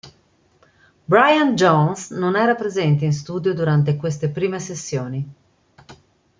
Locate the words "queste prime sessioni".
3.97-5.33